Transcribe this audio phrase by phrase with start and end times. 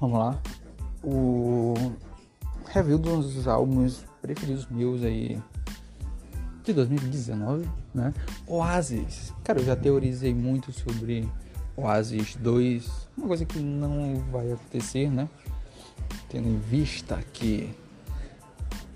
[0.00, 0.40] Vamos lá.
[1.04, 1.74] O
[2.66, 5.38] review dos álbuns preferidos meus aí
[6.64, 8.14] de 2019, né?
[8.46, 9.34] Oasis.
[9.44, 11.28] Cara, eu já teorizei muito sobre
[11.76, 15.28] Oasis 2, uma coisa que não vai acontecer, né?
[16.30, 17.74] Tendo em vista que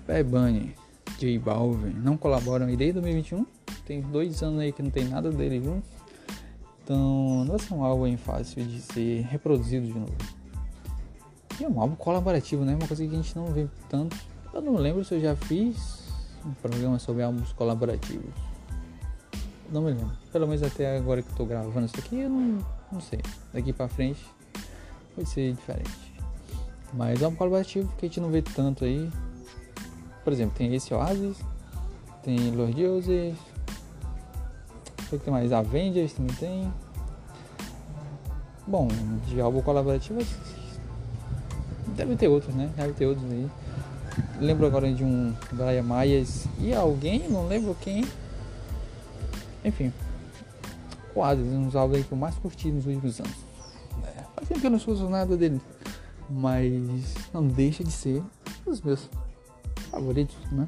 [0.07, 0.75] Bad Bunny,
[1.19, 3.45] J Balvin não colaboram aí desde 2021.
[3.85, 5.87] Tem dois anos aí que não tem nada dele juntos.
[6.83, 10.15] Então, não vai ser um álbum fácil de ser reproduzido de novo.
[11.59, 12.75] E é um álbum colaborativo, né?
[12.75, 14.17] Uma coisa que a gente não vê tanto.
[14.53, 16.03] Eu não lembro se eu já fiz
[16.45, 18.33] um programa sobre álbuns colaborativos.
[19.71, 20.11] Não me lembro.
[20.31, 23.21] Pelo menos até agora que eu tô gravando isso aqui, eu não, não sei.
[23.53, 24.23] Daqui pra frente
[25.15, 26.13] vai ser diferente.
[26.93, 29.09] Mas é um colaborativo que a gente não vê tanto aí.
[30.23, 31.37] Por exemplo, tem esse Oasis,
[32.23, 33.37] tem Lord Joseph,
[35.09, 36.73] sei que tem mais Avengers também tem.
[38.67, 38.87] Bom,
[39.27, 40.19] de álbum colaborativo
[41.95, 42.69] deve ter outros, né?
[42.75, 43.49] Deve ter outros aí.
[44.39, 48.05] Lembro agora de um Brian Myers e alguém, não lembro quem.
[49.63, 49.91] Enfim.
[51.13, 53.35] Oasis, um dos aí que eu mais curti nos últimos anos.
[54.03, 55.61] É, faz tempo que eu não escuto nada dele.
[56.29, 58.21] Mas não deixa de ser
[58.65, 59.09] os meus
[59.89, 60.67] favoritos, né?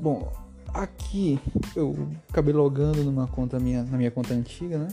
[0.00, 0.32] Bom,
[0.72, 1.40] aqui
[1.74, 4.88] eu acabei logando numa conta minha, na minha conta antiga, né?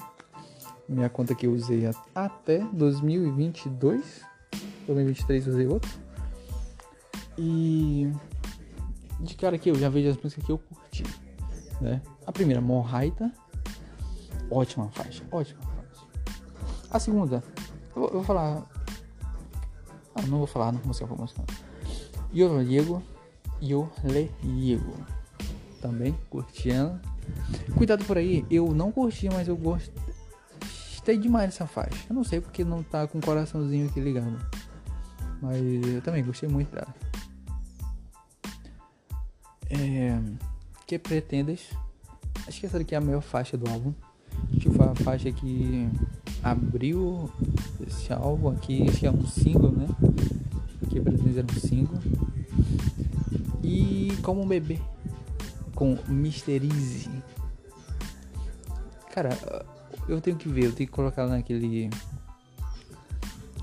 [0.89, 1.83] Minha conta que eu usei
[2.15, 4.21] até 2022.
[4.87, 5.91] 2023 usei outro.
[7.37, 8.11] E
[9.19, 11.03] de cara aqui eu já vejo as músicas que eu curti,
[11.79, 12.01] né?
[12.25, 13.31] A primeira, Morraita,
[14.49, 16.05] ótima faixa, ótima faixa.
[16.89, 17.43] A segunda,
[17.95, 18.65] eu vou, eu vou falar,
[20.15, 21.45] ah, não vou falar, não vou mostrar pra mostrar.
[22.33, 23.03] Yo Diego,
[23.61, 24.93] Yo Le Diego,
[25.81, 26.99] também curti ela.
[27.77, 32.05] Cuidado por aí, eu não curti, mas eu gostei demais dessa faixa.
[32.09, 34.37] Eu não sei porque não tá com o coraçãozinho aqui ligado.
[35.41, 36.93] Mas eu também gostei muito dela.
[39.69, 40.19] É,
[40.85, 41.69] que pretendes?
[42.47, 43.93] Acho que essa daqui é a maior faixa do álbum.
[44.49, 45.89] Acho que foi a faixa que
[46.41, 47.29] abriu
[47.85, 48.85] esse álbum aqui.
[48.91, 49.87] Que é um single, né?
[50.89, 51.99] Que pretendes era um single.
[53.63, 54.79] E como um bebê
[55.75, 57.09] com Mysterize.
[59.13, 59.29] Cara,
[60.07, 61.89] eu tenho que ver, eu tenho que colocar naquele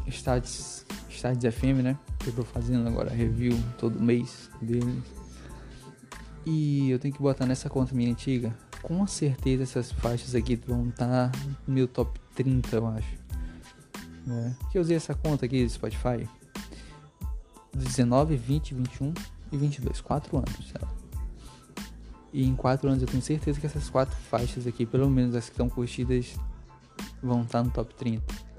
[0.07, 0.84] Stats,
[1.25, 1.99] Stats FM, né?
[2.19, 5.03] Que eu tô fazendo agora review todo mês deles.
[6.45, 8.55] E eu tenho que botar nessa conta minha antiga.
[8.83, 13.25] Com certeza essas faixas aqui vão estar tá no meu top 30, eu acho.
[14.29, 14.55] É.
[14.71, 16.29] Que eu usei essa conta aqui do Spotify
[17.75, 19.15] 19, 20, 21
[19.51, 20.03] e 22.
[20.03, 20.73] 4 anos.
[20.73, 20.93] Sabe?
[22.35, 25.47] E em 4 anos eu tenho certeza que essas 4 faixas aqui, pelo menos as
[25.47, 26.35] que estão curtidas,
[27.23, 28.54] vão estar tá no top 30.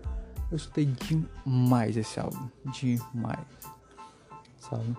[0.51, 2.50] Eu escutei demais esse álbum.
[2.72, 3.47] Demais.
[4.59, 4.95] Sabe?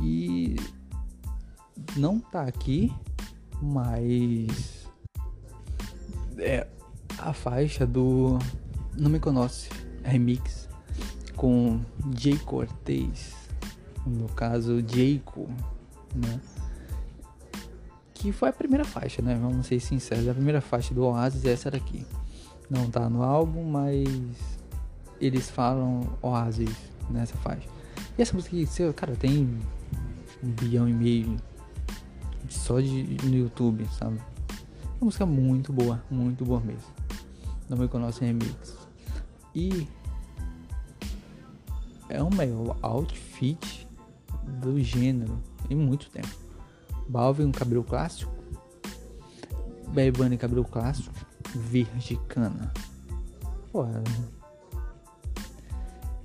[0.00, 0.56] E
[1.96, 2.92] não tá aqui,
[3.60, 4.88] mas
[6.38, 6.66] é
[7.18, 8.38] a faixa do
[8.96, 9.68] Não Me Conhece
[10.02, 10.68] Remix
[11.36, 11.80] com
[12.16, 13.34] Jay Cortez,
[14.06, 15.48] no caso Jayco,
[16.14, 16.40] né?
[18.14, 19.34] Que foi a primeira faixa, né?
[19.34, 22.06] Vamos ser sinceros, a primeira faixa do Oasis é essa daqui.
[22.70, 24.08] Não tá no álbum, mas
[25.20, 26.74] eles falam Oasis
[27.10, 27.68] nessa faixa.
[28.16, 29.58] E essa música aqui, cara, tem
[30.42, 31.36] um bilhão e meio
[32.48, 34.18] só de no YouTube, sabe?
[35.00, 36.88] Uma música muito boa, muito boa mesmo.
[37.68, 38.76] Não me conhece remix.
[39.54, 39.86] E
[42.08, 43.88] é o maior outfit
[44.60, 46.28] do gênero em muito tempo.
[47.08, 48.32] Balvin um cabelo clássico,
[49.88, 51.12] Bad Bunny cabelo clássico,
[51.54, 52.72] verde cana.
[53.72, 54.02] Porra,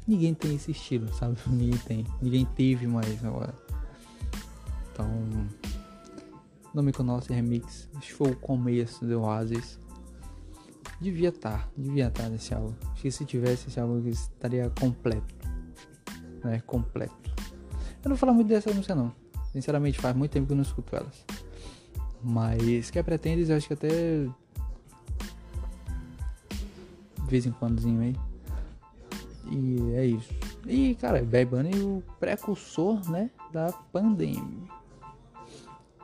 [0.08, 1.38] ninguém tem esse estilo, sabe?
[1.48, 3.54] Ninguém tem, ninguém teve mais agora.
[4.92, 5.08] Então
[6.74, 7.90] não me conhece remix.
[7.96, 9.80] Acho que foi o começo do Oasis.
[11.00, 12.74] Devia estar, tá, devia estar tá nesse álbum.
[12.92, 15.36] Acho que se tivesse esse álbum estaria completo.
[16.44, 16.62] Né?
[16.66, 17.14] Completo.
[18.04, 19.14] Eu não vou falar muito dessa música não.
[19.52, 21.26] Sinceramente faz muito tempo que eu não escuto elas.
[22.24, 24.28] Mas que pretendes, eu acho que até
[27.36, 28.16] vez em quandozinho aí.
[29.52, 30.34] E é isso.
[30.66, 34.76] E cara, Bad Bunny é o precursor, né, da pandemia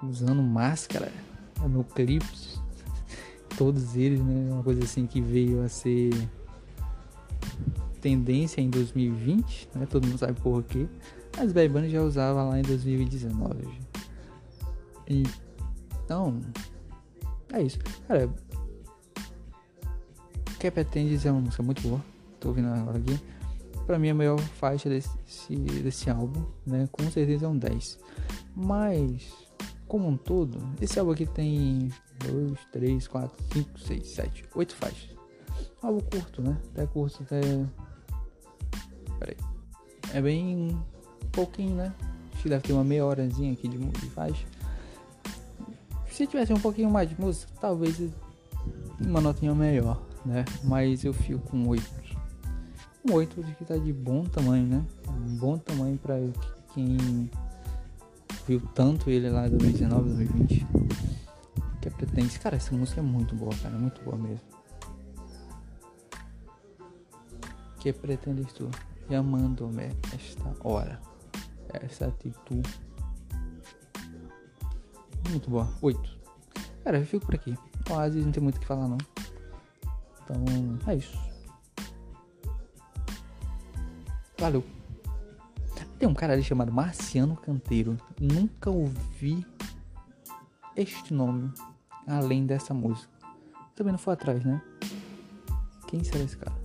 [0.04, 1.12] usando máscara
[1.70, 2.60] no clipes.
[3.58, 4.52] Todos eles, né?
[4.52, 6.12] Uma coisa assim que veio a ser
[8.00, 9.86] tendência em 2020, né?
[9.86, 10.88] Todo mundo sabe por quê.
[11.38, 13.68] Mas Bad Bunny já usava lá em 2019.
[15.08, 16.42] Então,
[17.54, 17.78] é isso.
[18.08, 18.30] Cara,
[20.62, 22.00] Quer Pretendes é uma música muito boa.
[22.40, 23.20] tô ouvindo agora aqui.
[23.88, 25.10] Pra mim, a melhor faixa desse,
[25.56, 26.88] desse álbum, né?
[26.92, 27.98] Com certeza é um 10.
[28.56, 29.34] Mas,
[29.88, 35.10] como um todo, esse álbum aqui tem 2, 3, 4, 5, 6, 7, 8 faixas.
[35.82, 36.56] Álbum curto, né?
[36.72, 37.42] Até curto, até.
[39.18, 39.38] Pera aí.
[40.14, 40.80] É bem
[41.32, 41.92] pouquinho, né?
[42.34, 44.46] Acho que deve ter uma meia horazinha aqui de, de faixa.
[46.12, 48.00] Se tivesse um pouquinho mais de música, talvez
[49.00, 50.46] uma notinha melhor, né?
[50.64, 52.02] Mas eu fico com 8.
[53.10, 54.86] Um 8 de que tá de bom tamanho, né?
[55.08, 56.16] Um bom tamanho para
[56.74, 57.30] quem
[58.48, 60.68] viu tanto ele lá em 2019, 2020.
[61.82, 62.40] Que é pretende.
[62.40, 63.76] Cara, essa música é muito boa, cara.
[63.78, 64.42] Muito boa mesmo.
[67.80, 68.70] Que pretendes tu?
[69.10, 71.02] Chamando-me esta hora.
[71.74, 72.70] Essa atitude.
[75.30, 75.68] Muito boa.
[75.82, 76.20] 8.
[76.84, 77.58] Cara, eu fico por aqui.
[77.90, 78.98] Oasis não tem muito o que falar não.
[80.24, 80.44] Então,
[80.88, 81.18] é isso.
[84.38, 84.64] Valeu.
[86.00, 87.96] Tem um cara ali chamado Marciano Canteiro.
[88.20, 89.46] Nunca ouvi
[90.76, 91.54] este nome
[92.08, 93.12] além dessa música.
[93.76, 94.62] Também não foi atrás, né?
[95.88, 96.56] Quem será esse cara?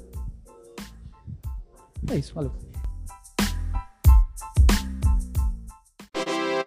[2.10, 2.54] É isso, valeu.